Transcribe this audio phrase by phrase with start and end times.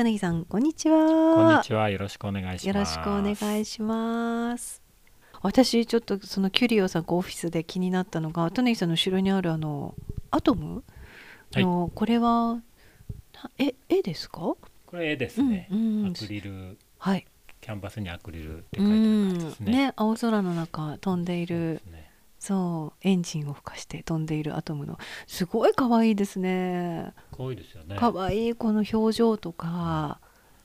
[0.00, 1.90] 田ネギさんこんにちこんはにちは。
[1.90, 2.68] よろしくお願いします。
[2.68, 4.80] よろしくお願いします。
[5.42, 9.94] 私ちょっとそのキュリオさんがオフィスで気になったのが田ネギさんの後ろにあるあの
[10.30, 10.84] アトム？
[11.52, 12.62] の、これはな
[13.58, 14.38] え絵ですか？
[14.38, 14.58] こ
[14.94, 15.68] れ絵ですね。
[15.70, 16.78] うんうんアクリル。
[16.96, 17.26] はい。
[17.60, 19.72] キャンバスにアクリルってう書いてあるん感じですね。
[19.72, 21.82] ね青空の中飛んでいる。
[21.84, 22.09] すね
[22.40, 24.98] そうエンジンを吹かして飛んでいるアトムの。
[25.26, 27.12] すごい可愛いですね。
[27.30, 27.96] こういうですよね。
[27.98, 30.20] 可愛いこの表情とか、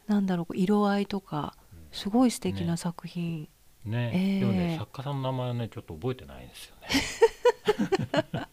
[0.07, 1.57] なんだろう色合いとか
[1.91, 2.77] すごい素敵なね。
[2.77, 3.49] 作品、
[3.83, 6.87] ね、えーでもね作家さんの名前はねちょっと覚えてないんですよね。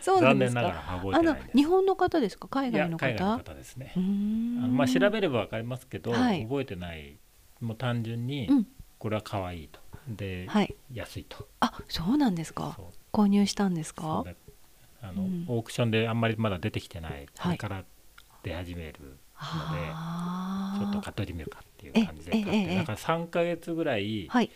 [0.00, 1.36] そうなんです残念ながかあの。
[1.54, 2.48] 日本の方ですか？
[2.48, 3.06] 海外の方？
[3.06, 3.92] 海外の方ですね。
[3.96, 6.42] まあ調べればわかりますけど、はい。
[6.44, 7.18] 覚えてない。
[7.60, 8.66] もう単純にうん。
[8.98, 9.81] これは可愛いと。
[10.08, 10.74] で、はい。
[10.92, 11.48] 安いと。
[11.60, 12.78] あそうなんですか。
[13.12, 14.24] 購入したんですか？
[15.02, 15.44] あの、うん。
[15.48, 17.26] オークションであんまりまだ出てきてない。
[17.26, 17.52] こはい。
[17.52, 17.84] れから
[18.42, 19.16] 出始めるので。
[20.78, 24.50] ちょっと買っといてみるかっていう感じで買ってだから3ヶ月ぐらいはい。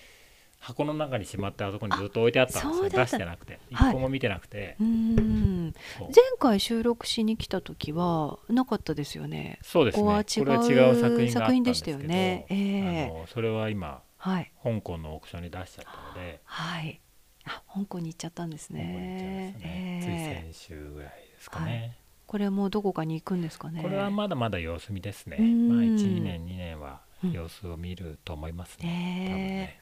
[0.59, 2.89] 箱の中にしまってあそこにずっと置いてあったんですよ。
[2.89, 3.61] 出してなくて。
[3.71, 3.93] 一はい。
[3.93, 4.77] 個も見てなくて。
[4.81, 5.75] うーん。
[5.99, 6.09] そう。
[6.09, 9.59] 前回収録しに来た時はなかったですよね。
[9.63, 10.03] そうですね。
[10.03, 12.47] ここはこれは違う作品です作品でしたよね。
[12.49, 13.05] ええ。
[13.15, 14.53] あのそれは今はい。
[14.63, 16.41] 香港のオークションに出しちゃったので。
[16.45, 17.01] はい。
[17.45, 19.55] あ香港に行っちゃったんです香港に行っちゃいまね。
[19.57, 20.13] したねついえ
[20.49, 21.97] え先週ぐらいですかね。
[22.27, 23.83] これはもうどこかに行くんですかね。
[23.83, 25.37] これはまだまだ様子見ですね。
[25.39, 25.69] うん。
[25.69, 28.89] まあ12年2年はうん様子を見ると思いますね。
[28.89, 29.81] ねえ多分ね。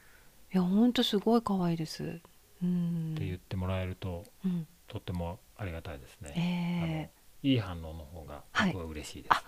[0.53, 2.21] いやほんとすごい可愛いです。
[2.61, 3.13] うん。
[3.15, 4.67] って言ってもらえるとうん。
[4.87, 6.33] とってもありがたいですね。
[6.37, 9.43] えあのいい反応の方がはい僕は嬉しいです、あ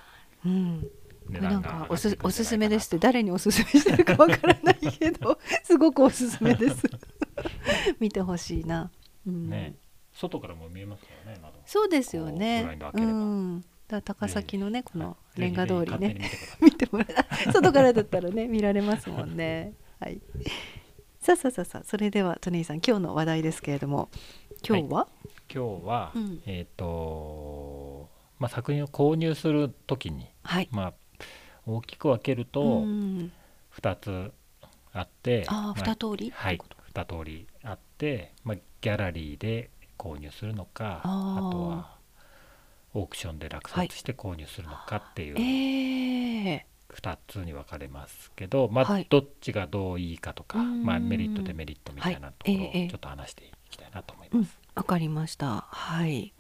[0.45, 0.87] えうん
[1.29, 6.83] なんかおすおすすめですって誰におすすめしてるかわからないけどすごくおすすめです。
[7.99, 8.91] 見てほしいな、
[9.25, 9.49] うん。
[9.49, 9.75] ね
[10.13, 11.59] 外からも見えますからね窓。
[11.65, 12.77] そうですよね。
[12.93, 13.65] うん。
[13.87, 15.41] だ高崎のねこのはい。
[15.41, 16.19] レンガ通りね
[16.61, 17.51] 見てもらう。
[17.51, 19.73] 外からだったらね見られますもんね。
[19.99, 20.21] はい。
[21.19, 24.09] さあさあさあさあそれではトネイさん今日の話題ですけれども。
[24.67, 25.07] 今日は、
[25.53, 26.41] 今日は、うん。
[26.47, 28.09] えっ、と
[28.39, 30.69] まあ作品を購入するときにはい。
[30.71, 30.93] まあ
[31.67, 33.31] 大きく分けるとうん。
[33.77, 34.31] 2つ
[34.93, 36.31] あって、ああま二通り？
[36.31, 37.01] はいってこと。
[37.01, 41.47] 2通りあって、まあ、ギャラリーで購入するのかあー。
[41.47, 41.97] あとは
[42.93, 49.05] オークションで落札して購入するのかっていう、ええ2つに分かれますけど、まあはい。
[49.09, 50.83] どっちがどういいかとか、うん。
[50.83, 52.71] まあ、メリットデメリットみたいなところをはい。
[52.73, 54.57] ええちょっと話していきたいなと思いうんます。
[54.73, 55.67] わかりました。
[55.69, 56.33] はい。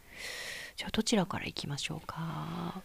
[0.77, 2.81] じゃあどちらからいきましょうか？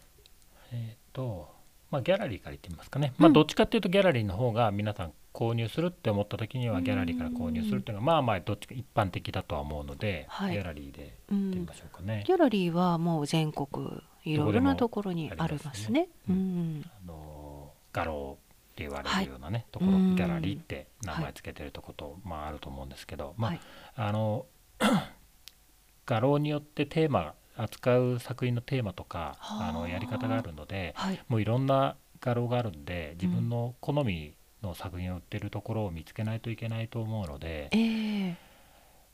[0.73, 1.62] えーと
[1.93, 10.55] まあ、ギャラリーから言ってみますかね、まあ、うんどっちかっていうとギャラリーの方が皆さん購入するって思った時にはギャラリーから購入するっていうのがまあまあどっちか一般的だとは思うので、はい。
[10.55, 12.25] ギャラリーでってみましょうかね。
[12.27, 16.09] ギャラリーはもう全国いろいろなところにありますね。
[16.29, 18.39] うん、あの画廊
[18.73, 23.61] って言われるようなね、ところうんギャラリーって名前つけてるとこと、まあ、あると思うんですけど、まあはい。
[23.97, 24.47] あの
[26.07, 29.69] 画廊によってテーマ扱う作品のテーマとかはあ。
[29.69, 38.37] あのやり方があるのではい、もういろんな画廊があるんで自分の好みの作品を売ってるところを見つけないといけないと思うのでええ。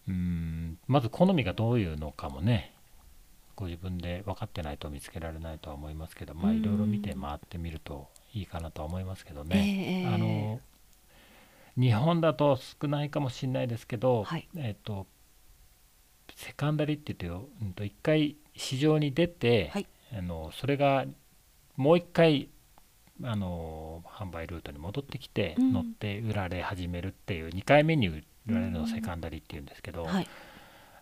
[0.09, 2.73] うんまず好みがどういうのかもね
[3.57, 6.59] ご自分で分かってないと見つけられないとは思いますけどまあうん。
[6.59, 10.05] いろいろ見て回ってみるといいかなとは思いますけどえね。
[10.05, 10.15] え。
[10.15, 10.61] あの
[11.79, 14.49] 日本だと少ないかもしれないですけど、はい。
[14.57, 15.07] えっと
[16.39, 19.87] セカンダリーって言ってよ、うん、と一回市場に出て、はい。
[20.17, 21.05] あのそれが
[21.77, 22.49] もう一回
[23.23, 25.73] あの販売ルートに戻ってきて、うん。
[25.73, 28.89] 乗って売られ始めるっていう2回目に売られるのをうん。
[28.89, 30.29] セカンダリーっていうんですけど、はい、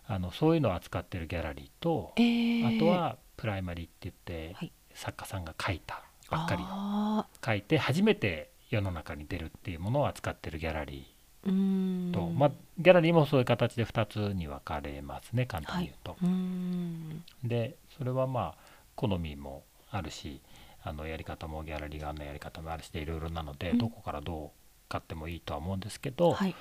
[0.07, 4.71] あのそういうのを扱ってるギャラリーと、ええあとはプライマリーって言って、はい。
[4.95, 6.63] 作家さんが書いたばっかり。
[6.65, 12.11] あ書いて初めて世の中に出るっていうものを扱ってるギャラリーうーん。
[12.11, 16.17] ーと、まあ、ギャラリーもそういう形で2つに分かれますね簡単に言うと。
[16.21, 17.23] うーん。
[17.43, 18.57] でそれはまあ
[18.95, 20.41] 好みもあるし
[20.83, 23.77] あのやり方もギャラリー側のやり方もあるしでいろいろなので、うん。
[23.77, 24.49] どこからどう
[24.89, 26.55] 買ってもいいとは思うんですけど、はい。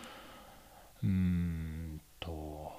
[1.02, 2.73] うーんと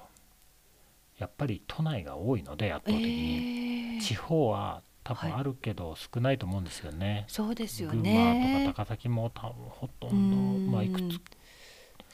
[1.18, 7.24] やっぱり都内が多いので圧倒的に、ええ地方は多分はいあるけど少ないと思うんですよね。
[7.26, 10.64] そうですよ群馬ねとか高崎も多分ほとうん。
[10.64, 11.20] どまあいくつ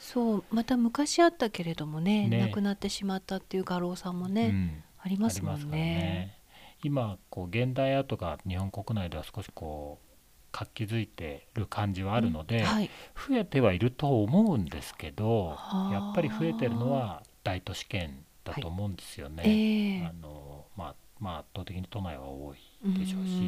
[0.05, 2.39] そうまた昔あったけれどもねね。
[2.41, 4.83] 亡くなってしまったっていう画廊さんもね、うん。
[4.99, 5.77] ありますもんね。
[5.77, 6.37] ね。
[6.83, 10.05] 今こう現代アートが日本国内では少しこう
[10.51, 12.89] 活気づいてる感じはあるので、うんはい、
[13.27, 15.93] 増えてはいると思うんですけどはあ。
[15.93, 19.43] やっぱり増えてるのは大都市圏だと思うんですよね。
[19.43, 20.05] ええ。
[20.05, 23.41] あのまあまあ圧倒的に都内は多いうんでしょうし。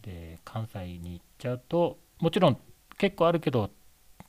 [0.00, 2.58] でで関西に行っちゃうともちろん
[2.96, 3.70] 結構あるけど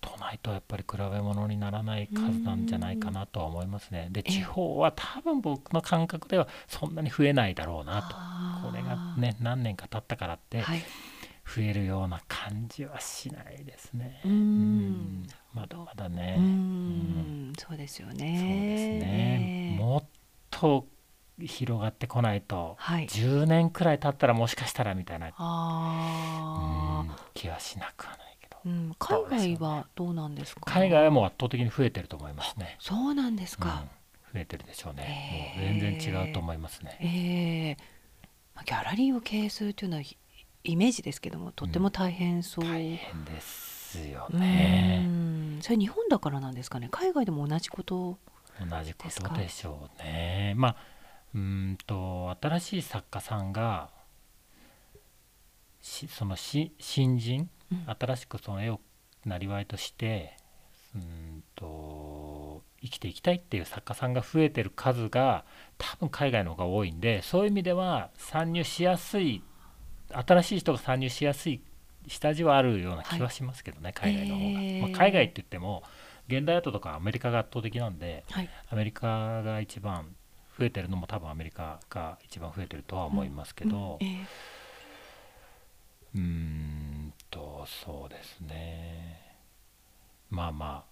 [0.01, 4.07] 都内とやっぱり比べ物にならない数なんじゃないかなとは思いますね。
[4.11, 4.31] でええ。
[4.31, 8.15] 地方は多分僕の感覚ではそんなに増えないだろうなと。
[8.67, 10.81] これがね何年か経ったからってはい。
[11.45, 14.21] 増えるような感じはしないですね。
[14.23, 15.21] うん。
[15.23, 15.27] ん。
[15.51, 16.35] まだまだね。
[16.37, 17.49] うん。
[17.49, 17.53] ん。
[17.57, 18.13] そうですよね。
[18.13, 19.75] そうですね。
[19.79, 20.09] もっ
[20.51, 20.85] と
[21.39, 23.07] 広がってこないと、はい。
[23.07, 27.15] 10年くらい経ったらもしかしたらみたいな、あうん。
[27.33, 28.28] 気はしなくはない
[28.65, 30.61] うん海外はどうなんですか？
[30.65, 32.75] 海外はもう圧倒的に増えてると思いますね。
[32.79, 33.83] そうなんですうんか、
[34.33, 35.55] 増えてるでしょうね。
[35.57, 36.97] へーもう全然違うと思いますね。
[37.01, 37.83] ええ
[38.55, 40.17] まあギャラリーを経営するというのはひ
[40.65, 44.99] イメージですけどもとても大変そう、大変ですようね。
[45.07, 46.89] んそれ日本だからなんですかね？
[46.91, 48.17] 海外でも同じこと
[48.59, 50.53] 同じことでしょうね。
[50.57, 50.75] まあ
[51.33, 51.39] うー
[51.71, 53.89] んと新しい作家さんが
[55.81, 57.49] しそのし新人うん
[57.99, 58.79] 新しくその絵を
[59.25, 60.37] なりわいとして
[60.95, 65.45] うーんと生きていきたいっていう作家さんが増えてる数が
[65.77, 69.43] 多分海外の方が多いんでそういう意味では参入しやすい
[70.11, 71.61] 新しい人が参入しやすい
[72.07, 74.81] 下地はあるような気はしますけどね、海外の方が、へー。
[74.81, 75.83] まあ、海外って言っても
[76.27, 78.49] 現代アートとかアメリカが圧倒的なんではい。
[78.69, 80.15] アメリカが一番
[80.57, 84.07] 増えてるのも多分アメリカが一番増えてるとは思いますけど、うん。
[84.07, 84.25] え
[86.15, 86.58] うーん。
[86.58, 86.58] と
[87.85, 89.37] そうですね。
[90.29, 90.89] まあまあ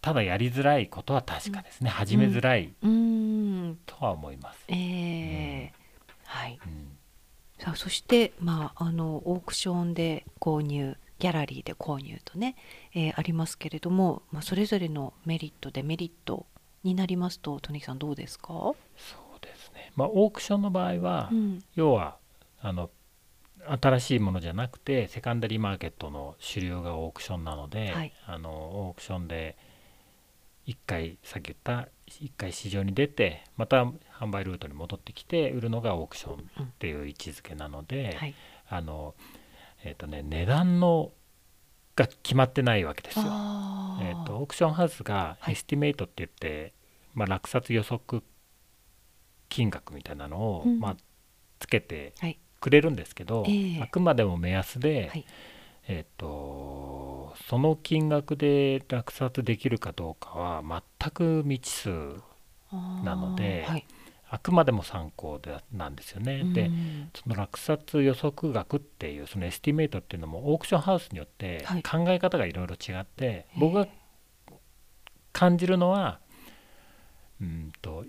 [0.00, 2.72] ただやりづらいことは確かですね、始めづらい
[3.86, 5.72] とは思います、ええ。
[6.24, 6.58] はい。
[6.64, 6.96] うん。
[7.58, 12.54] さあそしてまああのオークションで購入ギャラリーで購入とね、
[12.94, 16.46] えーありますけれども、まあ、それぞれのメリットデメリット
[16.84, 18.76] になりますとトニーさんどうですか、そ
[19.36, 19.92] うですね。
[19.96, 21.62] まあオークションの場合は、うん。
[21.74, 22.16] 要は
[22.60, 22.88] あの
[23.66, 28.12] 新しいものじゃなくてセカンダリーマーケットの主流がオークションなので、はい。
[28.26, 29.56] あのオークションで
[30.66, 33.84] 1回さっき言った1回市場に出てまた
[34.20, 38.34] 販売ルートに戻ってきて売るのがオークションっていう位置づけなので、はい。
[38.68, 39.14] あの
[39.84, 41.12] えーとね、値段の
[41.94, 43.24] が決まってないわけですよ。
[43.24, 45.52] えー、とオークションハウスがはい。
[45.52, 46.74] estimate って言って、
[47.14, 48.22] まあ、落札予測
[49.48, 50.78] 金額みたいなのを、うん。
[50.78, 50.96] まあ、
[51.58, 53.82] つけてはいくれるんですけど、ええ。
[53.82, 55.24] あくまでも目安で、はい。
[55.90, 61.90] えー、とその金額で落札できるかどうかは全く未知数
[62.70, 63.86] あーなのではい。
[64.30, 66.44] あくまでも参考でなんですよね。
[66.52, 71.82] でうんその落札予測額っていうその estimate っていうのもオークションハウスによってはい。
[71.82, 73.46] 考え方がいろいろ違って、へえ。
[73.56, 73.88] 僕が
[75.32, 76.20] 感じるのは
[77.40, 78.04] うんと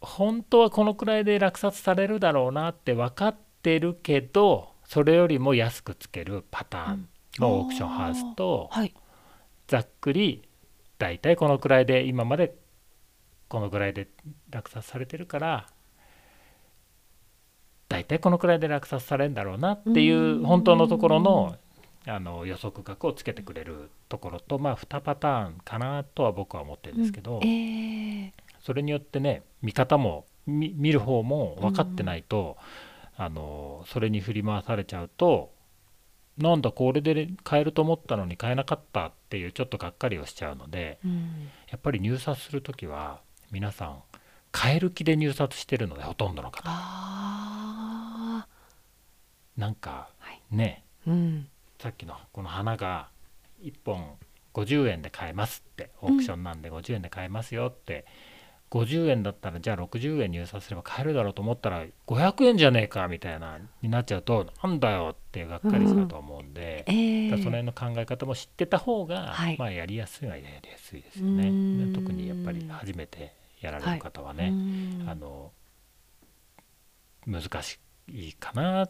[0.00, 3.36] 本当はこのくらいで落札されるだろうなって分かっ
[3.66, 7.08] てるけどそれよりも安くつけるパターン
[7.40, 8.94] のオークションハウスとはい。
[9.66, 10.48] ざっくり
[10.98, 12.54] 大体このくらいで今まで
[13.48, 14.06] このくらいで
[14.50, 15.66] 落札されてるから
[17.88, 20.44] 大体このくらいで落札されるんだろうなっていううん。
[20.44, 21.56] 本当のところの
[22.06, 28.32] あの予測額をつけてくれるところとまあ2パターンかなとは僕は思ってるんですけど、ええ。
[28.60, 32.56] それによってね見方も見見る方も分かってないと、
[33.16, 35.52] あのそれに振り回されちゃうと
[36.38, 41.48] なんだこれで買えると思ったのに買えなかったっていうちょっとがっかりをしちゃうのでうん。
[41.70, 43.20] やっぱり入札する時は
[43.50, 44.02] 皆さん
[44.52, 46.62] 買える気で入札してるのでほとんどの方。
[46.66, 48.46] あ
[49.56, 50.42] なんかーはい。
[50.50, 50.84] ね。
[51.06, 51.48] うん。
[51.78, 53.08] さっきのこの花が
[53.62, 54.16] 1本
[54.54, 58.06] 50円で買えますってオークションなんで50円で買えますよって、
[58.70, 69.56] 50円だったらじゃあ60円入札すれば買えるだろうと思ったら500円じゃねえかみたいなになっちゃうとなんだよってがっかりすると思うんで、ええだからその辺の考え方も知ってた方が、はい。
[69.58, 71.90] まあやりやすいはやりやすいですようーね。
[71.92, 74.52] 特にやっぱり初めてやられる方はね、
[75.00, 75.52] うんあの
[77.26, 78.88] 難しいかなっ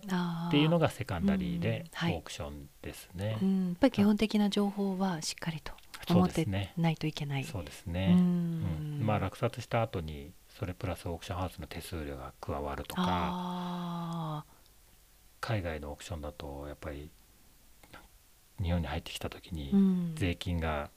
[0.51, 1.87] ていうのがセカンダリーでうん。
[1.93, 2.15] はい。
[2.15, 3.39] オークションですね。
[3.41, 5.73] うん、やっぱり基本的な情報はしっかりと
[6.15, 6.73] 思ってですね。
[6.77, 7.45] ないといけない。
[7.45, 8.15] そうですうね。
[8.15, 8.19] ん。
[8.19, 9.07] うん。
[9.07, 13.03] まあ落札した後にそれプラスオークションハウスの手数料が加わるとか。
[13.07, 14.45] あ
[15.41, 17.11] 海外のオークションだとやっぱり
[18.63, 20.91] 日本に入ってきた時に税金が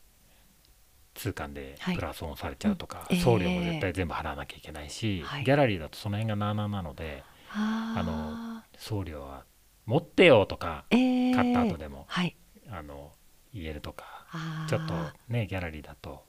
[1.14, 1.96] 通関ではい。
[1.96, 3.16] プラスオンされちゃうとか、うん。
[3.18, 5.44] ええ送料も絶対全部払わなきゃいけないし、はい。
[5.44, 8.02] ギャラリーだとその辺がなあなあなのであー。
[8.02, 9.44] あ送料は
[9.86, 11.36] 持ってよとかえー。
[11.36, 12.36] 買った後でも、はい。
[12.72, 13.12] あの
[13.54, 14.19] 言えるとか
[14.68, 14.94] ちょっと
[15.28, 16.24] ねギャラリーだと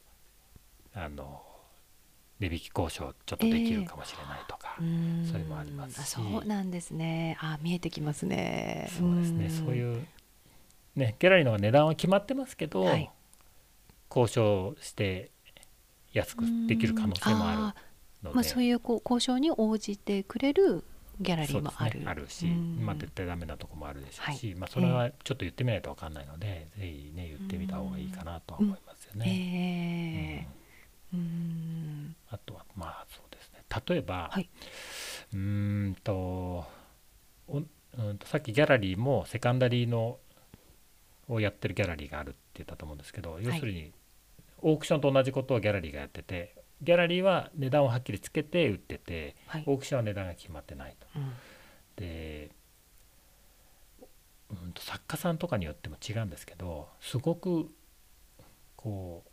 [0.95, 1.43] あの
[2.41, 5.25] 値引き交渉ちょっとできるかもしれないとか、うーん。
[5.27, 5.99] そういうのもありますし。
[6.01, 7.37] あそうなんですね。
[7.41, 8.89] あ見えてきますね。
[8.91, 9.51] そうですね、ん。
[9.51, 10.07] そういう、
[10.97, 13.11] ね、ギャラリーの値段は決まってますけど、はい。
[14.09, 15.31] 交渉して
[16.13, 17.59] 安くできる可能性もある
[18.23, 20.83] ので、まあ、そういうこう交渉に応じてくれる
[21.21, 22.01] ギャラリーもある。
[22.01, 22.79] ね、あるし、うん。
[22.85, 24.55] まあ、絶対ダメなとこもあるでしょうし、はい。
[24.57, 30.47] まあ、それはちょっと言ってみないと分かんないので、ぜひね言ってみた方がいいかなとは思いますよね。
[31.13, 31.17] ええ。
[31.17, 31.21] うん。
[31.21, 32.17] うん。
[32.31, 33.61] あとはまあそうですね。
[33.87, 34.49] 例えば、はい。
[35.33, 35.39] うー
[35.91, 36.67] んとお
[37.49, 40.19] うんとさっきギャラリーもセカンダリーの
[41.29, 43.93] をやってるギャラリーがあるって言ったと思うんですけど、要するに
[44.63, 49.65] オークションと同じことをギャラリーがやっててギャラリーは値段をはっきりつけて売っててはい。
[49.67, 51.07] オークションは値段が決まってないと。
[51.17, 51.33] うん。
[51.97, 52.51] で
[54.51, 57.71] うんと作家さんとかによっても違うんですけどすごく
[58.77, 59.25] こ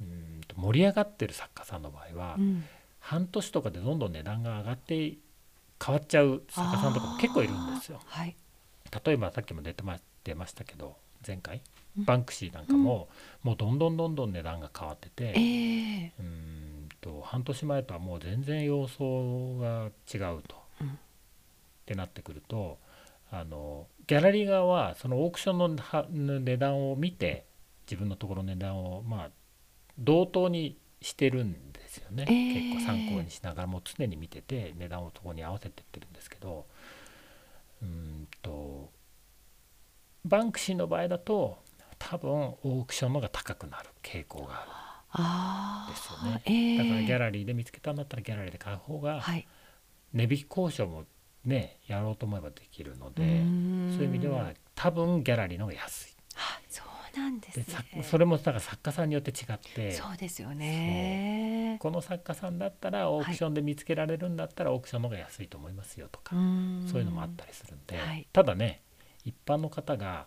[0.00, 2.64] ううんと盛り上がってる作家さんの場合は、うん。
[3.00, 5.16] 半年とかでどんどん値段が上がって
[5.84, 8.00] 変わっちゃう作家さんとかも結構いるんですよ。
[8.04, 8.36] はい。
[9.04, 11.62] 例えばさっきも出てま出ましたけど前回
[11.96, 12.04] うん。
[12.04, 13.08] バンクシーなんかも、
[13.42, 16.12] もうどんどんどんどん値段が変わってて、ええ。
[16.18, 16.67] うーん
[17.00, 19.08] と半年前とはもう全然様相
[19.58, 20.88] が違うと、うん。
[20.88, 20.90] っ
[21.86, 22.78] てなってくると
[23.30, 27.46] あのギャラリー側はそのオークションのは値段を見て
[27.86, 29.30] 自分のところの値段をまあ
[29.98, 32.74] 同等にしてるんですよね、えー。
[32.76, 36.66] 結構参考にしながらもう常に見てて値段をそこに合わせてってるんですけど。
[37.80, 38.90] うーんと
[40.24, 41.58] バンクシーの場合だと
[41.98, 44.87] 多分オークションの方が高くなる傾向がある。
[45.16, 46.42] ですよね。
[46.44, 49.46] ええだからギャラリーで見つけたんだったらギャラリーで買う方がはい。
[50.12, 51.04] 値引き交渉も
[51.44, 53.46] ねやろうと思えばできるので
[53.90, 56.14] うそういう意味では多分ギャラリーの方が安い。
[56.36, 56.82] あそ
[57.16, 57.66] うなんですでね
[58.02, 59.92] さそれもだから作家さんによって違って。
[59.92, 61.78] そうですよね。
[61.80, 66.36] この作家さんだったらオークションで見つけられるんだったらオークションの方が安いと思いますよとか、
[66.86, 68.26] そういうのもあったりするんで、はい。
[68.32, 68.82] ただね
[69.24, 70.26] 一般の方が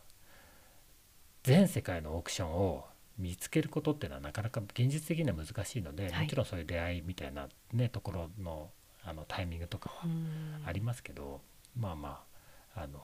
[1.43, 2.85] 全世界のオークションを
[3.21, 6.23] 見つけることっていうのはなかなか現実的には難しいので、はい。
[6.23, 8.69] もちろんそういう出会いみたいな、ね、ところの
[9.03, 10.63] あのタイミングとかはうん。
[10.65, 11.41] ありますけど、
[11.77, 12.23] まあま
[12.75, 12.99] ああの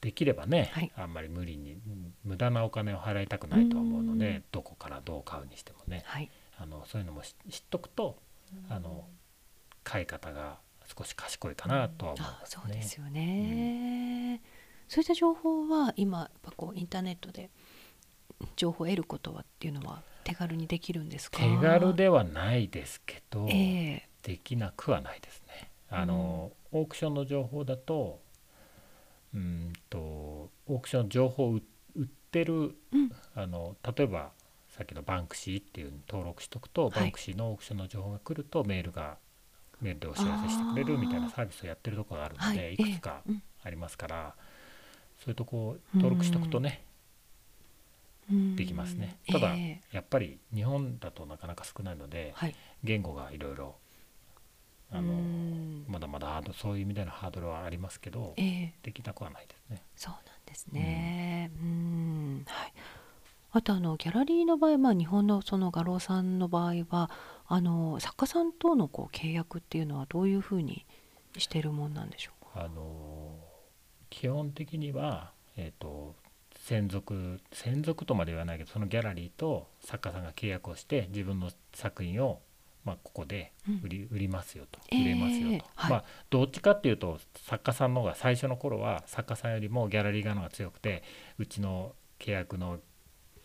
[0.00, 0.92] できればね、はい。
[0.96, 4.18] あんまり無理にうん無駄なお金を払いたくないとは思うのうん。
[4.18, 6.30] でどこからどう買うにしてもねはい。
[6.58, 8.18] あのそういうのも知知っとくと
[8.68, 9.06] あの
[9.84, 10.58] 買い方が
[10.96, 12.62] 少し賢いかなとは思いあますね。
[12.62, 14.40] そうですよね、
[14.88, 17.50] そういった情報は今やっぱこうインターネットで
[18.56, 21.38] 情報を得ることはっていうのは手軽にできるんですか？
[21.38, 24.08] 手軽ではないですけど、ええ。
[24.22, 25.70] できなくはないですね。
[25.90, 28.20] あの、オークションの情報だと
[29.34, 31.62] うんとオークションの情報を売
[31.96, 33.10] 売ってる、うん。
[33.34, 34.30] あの例えば
[34.68, 36.90] さっきのバンクシーっていう登録しとくと、い。
[36.98, 39.16] バンクシーのオークションの情報が来るとメールが
[39.80, 42.74] メールでお知らせしてくれるみたいなサービスをやってるところがあるので、はい。
[42.74, 43.32] い、くつかええ。
[43.32, 43.42] うん。
[43.64, 44.34] ありますから、
[45.18, 46.87] そういうとこ登録しとくとね、うん
[48.58, 53.74] できますねただええやっぱり日本だとなかなか少ないので、はい言語がいろいろ
[54.92, 59.82] あの、うんまだまだハードそういう意味でのハードルはありますけどええできなくはないですね。
[59.96, 61.50] そうなんですね。
[61.60, 62.72] うん、はい。
[63.50, 67.10] あとあのギャラリーの場合、まあ日本のその画廊さんの場合は、
[67.46, 70.86] あの作家さんとのこう契約っていうのはどういうふうに
[71.36, 72.64] してるもんなんでしょうか？
[72.64, 73.34] あの
[74.10, 76.14] 基本的には、えー、と
[76.68, 82.40] 専属専属とまで言わないけどそのギャラリーと作家さんが契約をして自分の作品を、
[82.84, 83.80] まあ、ここでうん。
[83.82, 85.90] 売り,、売りますよとえー売れますよと、はい。
[85.92, 91.02] まあどっちかっていうと作家さんの方が最初の頃は作家さんよりもギャラリー側の方が強くて
[91.38, 92.78] うちの契約の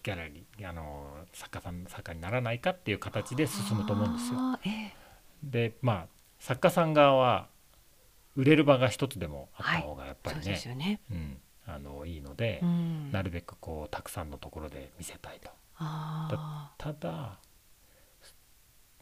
[0.04, 4.38] ギャラリーあの作家さん作家にならないかっていう形で進むと思うんですよ。
[4.38, 4.94] あーえ
[5.42, 6.08] でまあ
[6.40, 7.48] 作家さん側は
[8.36, 11.00] 売れる場が一つでもあった方がやっえそうぱりね、ですよね。
[11.10, 15.50] うん、あのいいので、うん、なるべくこうたくさんのところで見せたいと。
[15.78, 17.40] あただ
[18.22, 18.36] す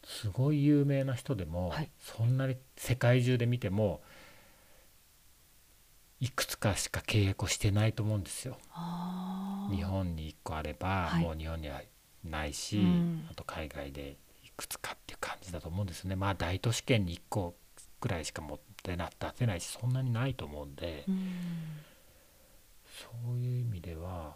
[0.04, 1.90] すごい有名な人でも、はい。
[2.00, 4.02] そんなに世界中で見ても
[6.20, 8.58] いくつかしか契約をしてないと思うんですよ。
[9.72, 11.24] 日本に1個あれば、はい。
[11.24, 11.82] もう日本には
[12.24, 13.28] ないし、うん。
[13.30, 16.16] あと海外でいくつかっていう感じだと思うんですね。
[16.16, 17.56] まあ大都市圏に1個
[18.00, 21.18] ぐらいしか持ってな出せないしそんなにないと思うんで、うん
[22.92, 24.36] そういう意味では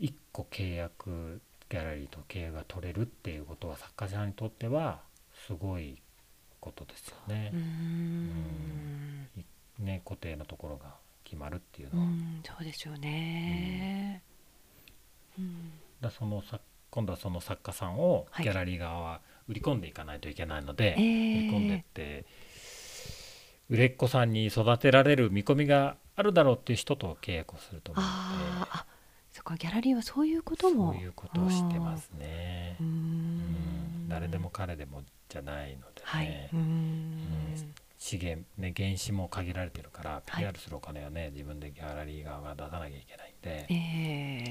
[0.00, 5.00] 1個契約ギャラリーと契約が取れるっていうことは作家さんにとっては
[5.46, 6.00] すごい
[6.60, 7.56] ことですよねう。
[7.56, 9.28] ん
[9.78, 12.08] ね固定のところが決まるっていううのは。
[12.08, 14.22] んそうですよね。
[15.38, 16.60] うんだその作
[16.90, 22.24] 今度はその作家さんをはいギャラリー側は売り込んでいかないといけないので、え売り込んでって
[23.68, 28.86] 売れっ子さんに育てられる見込みがあるだろうっていう人と契約をすると思うのあーあ
[29.32, 30.92] そっかギャラリーはそういうことでも。
[30.92, 32.76] そういうことをしてますね。
[34.08, 37.74] 誰でも彼でもじゃないのでね、はい、うーん。
[37.96, 40.44] 資源ね原資も限られてるからはい。
[40.44, 43.74] PR するお金はね自分でギャラリー側が出さなきゃいけないんで、え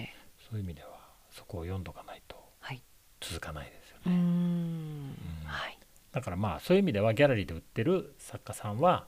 [0.07, 0.09] え。
[0.49, 0.89] そういう意味では
[1.29, 2.81] そこを読んどかないとはい。
[3.21, 5.15] 続かないですようーね、ん。
[5.45, 5.77] はい。
[6.13, 9.07] だからまあそういう意味ではギャラリーで売ってる作家さんは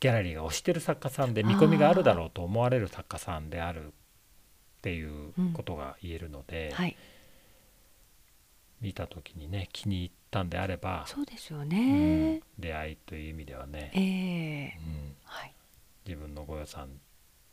[0.00, 3.90] ギャラリーが推してる作家さんで見込みがあるだろうと思われる作家さんであるっ
[4.82, 6.96] ていうことが言えるので、はい。
[8.80, 14.78] 見た時にね気に入ったんであれば、そうですようねん、出会いという意味ではね、ええ。
[14.78, 15.16] うん。
[15.24, 15.52] はい。
[16.06, 16.88] 自分のご予算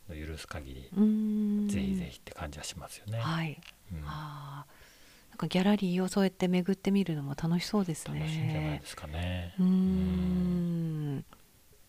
[0.08, 1.68] の許す限りうーん。
[1.68, 3.20] ぜひぜひって感じはしますよね。
[3.20, 3.60] はい。
[3.92, 4.04] うん。
[4.06, 5.32] あー。
[5.32, 8.20] なんかギャラリーをそうやって巡ってみるのも楽しそうですね。
[8.20, 9.56] 楽しいんじゃないですかね。
[9.60, 11.26] うーん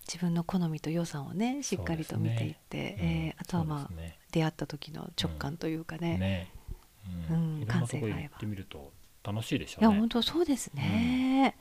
[0.06, 3.06] 自分の好みと予算をねしっかりと見ていって、うん。
[3.06, 4.18] えーあとはまあ、ね。
[4.32, 6.52] 出会った時の直感というかね、ね、
[7.30, 8.18] ううん感性が合えば。
[8.20, 8.92] 行ってみると
[9.24, 11.56] 楽しいでしょいうやね本当そうですね、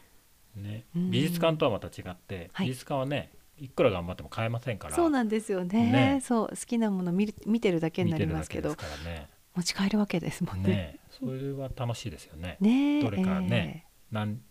[0.55, 0.85] ね。
[0.95, 1.11] うん。
[1.11, 2.67] 美術館とはまた違って、はい。
[2.67, 4.95] 美術館はねいくら頑張っても買えませんから。
[4.95, 5.91] そうなんですよね。
[5.91, 6.21] ね。
[6.21, 8.69] そう好きなもの見る見てるだけになりますけど
[9.05, 9.29] ね。
[9.55, 10.69] 持ち帰るわけですもんね。
[10.69, 10.99] ね。
[11.09, 12.57] それは楽しいですよね。
[12.59, 13.87] ねどれかね。
[14.11, 14.41] 何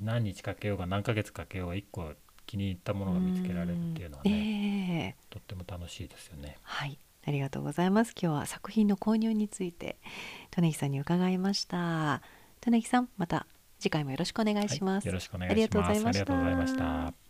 [0.00, 2.14] 何日かけようが何ヶ月かけようが一個
[2.46, 4.32] 気に入ったものが見つけられるっていうのはうん。
[4.32, 5.26] ね、ええ。
[5.30, 6.56] とっても楽しいですよね。
[6.62, 6.98] はい。
[7.26, 8.14] ありがとうございます。
[8.20, 9.96] 今日は作品の購入について
[10.50, 12.22] トネヒさんに伺いました。
[12.60, 13.46] トネヒさんまた
[13.78, 15.52] 次回もよろしくお願いします、はいよろしくお願いします。
[15.52, 15.88] ありがとうご
[16.44, 17.23] ざいました。